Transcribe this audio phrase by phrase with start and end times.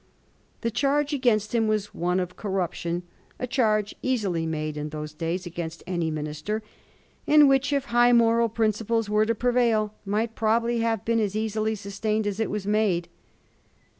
[0.61, 3.03] The charge against him was one of corruption,
[3.37, 6.63] a charge easily made in those days against any minister,
[7.27, 11.77] and which, if high moral principles were to prevail, might probably have been as easUy
[11.77, 13.09] sustained as it was made.